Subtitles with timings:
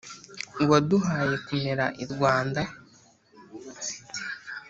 [0.63, 2.61] uwaduhaye kumera i rwanda.